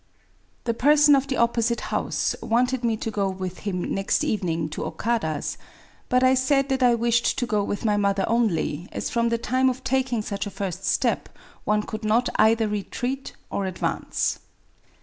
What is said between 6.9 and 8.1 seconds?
wished to go with my